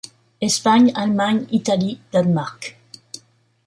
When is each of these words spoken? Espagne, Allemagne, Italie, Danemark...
Espagne, 0.41 0.91
Allemagne, 0.95 1.45
Italie, 1.51 1.99
Danemark... 2.09 2.75